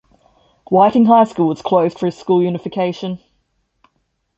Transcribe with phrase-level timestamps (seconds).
[0.71, 3.19] Whiting High School was closed through school unification.